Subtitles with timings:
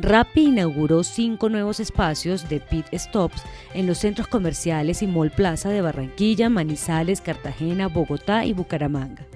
[0.00, 3.42] Rappi inauguró cinco nuevos espacios de pit stops
[3.74, 9.26] en los centros comerciales y Mall Plaza de Barranquilla, Manizales, Cartagena, Bogotá y Bucaramanga.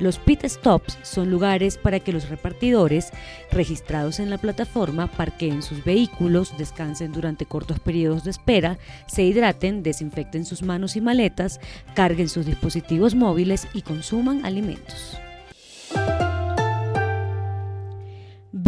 [0.00, 3.10] Los pit stops son lugares para que los repartidores
[3.50, 9.82] registrados en la plataforma parqueen sus vehículos, descansen durante cortos periodos de espera, se hidraten,
[9.82, 11.60] desinfecten sus manos y maletas,
[11.94, 15.18] carguen sus dispositivos móviles y consuman alimentos.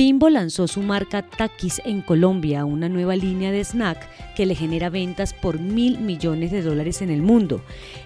[0.09, 4.89] Bimbo lanzó su marca Takis en Colombia, una nueva línea de snack que le genera
[4.89, 7.61] ventas por mil millones de dólares en el mundo.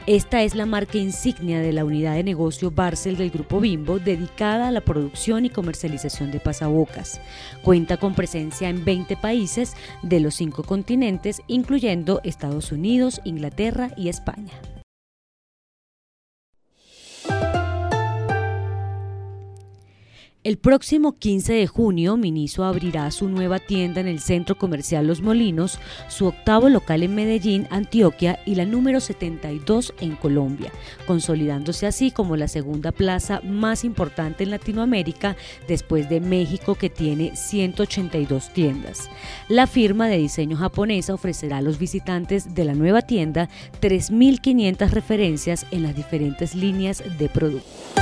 [0.09, 4.67] Esta es la marca insignia de la unidad de negocio Barcel del grupo Bimbo, dedicada
[4.67, 7.21] a la producción y comercialización de pasabocas.
[7.63, 14.09] Cuenta con presencia en 20 países de los cinco continentes, incluyendo Estados Unidos, Inglaterra y
[14.09, 14.55] España.
[20.45, 25.23] El próximo 15 de junio, Miniso abrirá su nueva tienda en el Centro Comercial Los
[25.23, 30.73] Molinos, su octavo local en Medellín, Antioquia y la número 72 en Colombia,
[31.07, 35.37] consolidándose así como la segunda plaza más importante en Latinoamérica
[35.69, 39.11] después de México que tiene 182 tiendas.
[39.49, 43.49] La firma de diseño japonesa ofrecerá a los visitantes de la nueva tienda
[43.81, 48.02] 3.500 referencias en las diferentes líneas de producto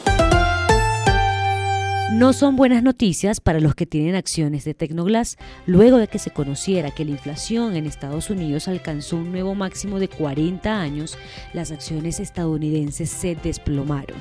[2.11, 6.29] No son buenas noticias para los que tienen acciones de Tecnoglass, luego de que se
[6.29, 11.17] conociera que la inflación en Estados Unidos alcanzó un nuevo máximo de 40 años,
[11.53, 14.17] las acciones estadounidenses se desplomaron.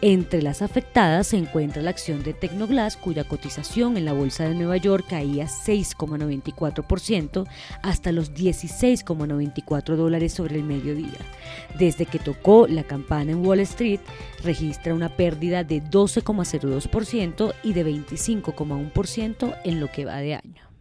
[0.00, 4.54] Entre las afectadas se encuentra la acción de Tecnoglass, cuya cotización en la Bolsa de
[4.54, 7.46] Nueva York caía 6,94%
[7.82, 11.20] hasta los 16,94 dólares sobre el mediodía.
[11.78, 14.00] Desde que tocó la campana en Wall Street,
[14.42, 20.73] registra una pérdida de 12,02% y de 25,1% en lo que va de año.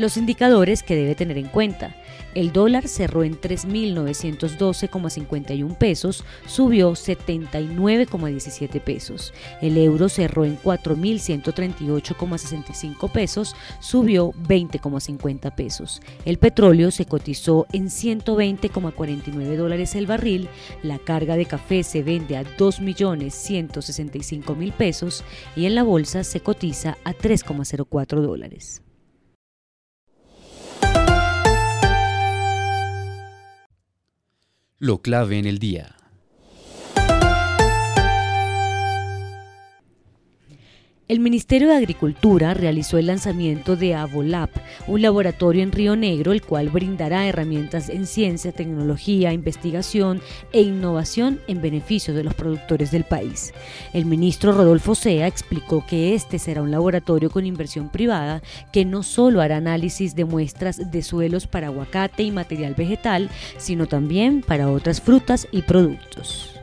[0.00, 1.94] Los indicadores que debe tener en cuenta.
[2.34, 9.34] El dólar cerró en 3.912,51 pesos, subió 79,17 pesos.
[9.60, 16.00] El euro cerró en 4.138,65 pesos, subió 20,50 pesos.
[16.24, 20.48] El petróleo se cotizó en 120,49 dólares el barril.
[20.82, 25.24] La carga de café se vende a 2.165.000 pesos
[25.54, 28.80] y en la bolsa se cotiza a 3,04 dólares.
[34.80, 35.99] Lo clave en el día.
[41.10, 44.48] El Ministerio de Agricultura realizó el lanzamiento de Avolab,
[44.86, 50.22] un laboratorio en Río Negro, el cual brindará herramientas en ciencia, tecnología, investigación
[50.52, 53.52] e innovación en beneficio de los productores del país.
[53.92, 58.40] El ministro Rodolfo Sea explicó que este será un laboratorio con inversión privada
[58.72, 63.88] que no solo hará análisis de muestras de suelos para aguacate y material vegetal, sino
[63.88, 66.59] también para otras frutas y productos.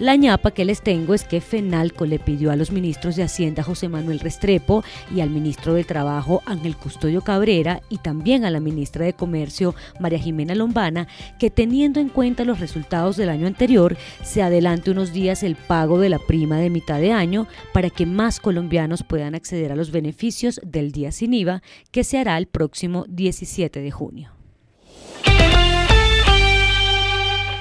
[0.00, 3.62] La ñapa que les tengo es que FENALCO le pidió a los ministros de Hacienda
[3.62, 4.82] José Manuel Restrepo
[5.14, 9.74] y al ministro de Trabajo Ángel Custodio Cabrera y también a la ministra de Comercio
[9.98, 11.06] María Jimena Lombana
[11.38, 15.98] que teniendo en cuenta los resultados del año anterior se adelante unos días el pago
[15.98, 19.90] de la prima de mitad de año para que más colombianos puedan acceder a los
[19.90, 24.32] beneficios del día sin IVA que se hará el próximo 17 de junio.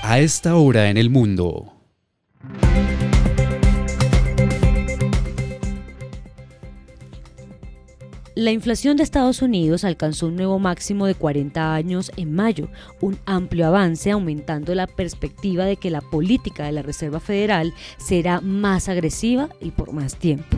[0.02, 1.79] A esta hora en el mundo.
[8.40, 12.70] La inflación de Estados Unidos alcanzó un nuevo máximo de 40 años en mayo,
[13.02, 18.40] un amplio avance aumentando la perspectiva de que la política de la Reserva Federal será
[18.40, 20.56] más agresiva y por más tiempo.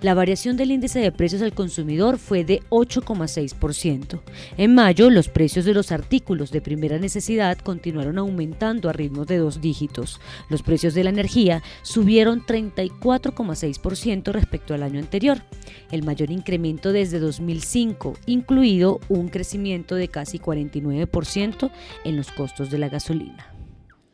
[0.00, 4.20] La variación del índice de precios al consumidor fue de 8,6%.
[4.56, 9.38] En mayo, los precios de los artículos de primera necesidad continuaron aumentando a ritmos de
[9.38, 10.20] dos dígitos.
[10.48, 15.42] Los precios de la energía subieron 34,6% respecto al año anterior,
[15.90, 21.72] el mayor incremento desde 2005, incluido un crecimiento de casi 49%
[22.04, 23.52] en los costos de la gasolina.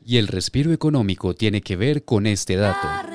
[0.03, 3.14] Y el respiro económico tiene que ver con este dato.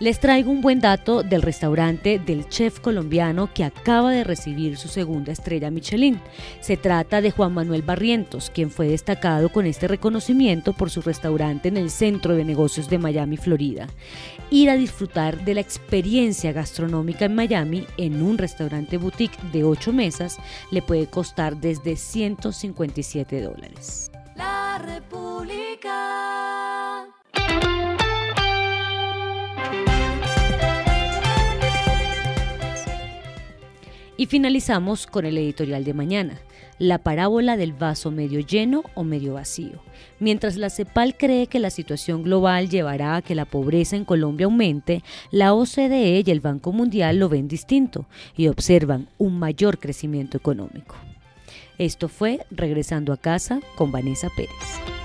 [0.00, 4.88] Les traigo un buen dato del restaurante del chef colombiano que acaba de recibir su
[4.88, 6.18] segunda estrella Michelin.
[6.62, 11.68] Se trata de Juan Manuel Barrientos, quien fue destacado con este reconocimiento por su restaurante
[11.68, 13.88] en el centro de negocios de Miami, Florida.
[14.48, 19.92] Ir a disfrutar de la experiencia gastronómica en Miami en un restaurante boutique de 8
[19.92, 20.38] mesas
[20.70, 24.10] le puede costar desde 157 dólares.
[24.34, 26.59] La República.
[34.20, 36.38] Y finalizamos con el editorial de mañana,
[36.78, 39.82] la parábola del vaso medio lleno o medio vacío.
[40.18, 44.44] Mientras la CEPAL cree que la situación global llevará a que la pobreza en Colombia
[44.44, 48.04] aumente, la OCDE y el Banco Mundial lo ven distinto
[48.36, 50.96] y observan un mayor crecimiento económico.
[51.78, 54.99] Esto fue Regresando a casa con Vanessa Pérez.